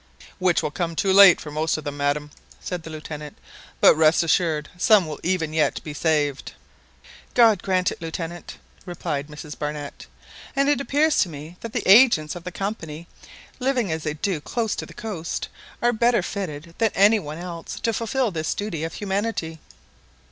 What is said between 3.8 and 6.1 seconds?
rest assured some will even yet be